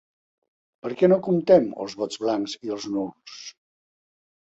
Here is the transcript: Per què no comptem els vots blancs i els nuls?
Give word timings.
Per 0.85 0.89
què 1.01 1.09
no 1.11 1.19
comptem 1.27 1.67
els 1.85 1.95
vots 1.99 2.21
blancs 2.23 2.57
i 2.69 2.73
els 2.77 2.87
nuls? 2.95 3.37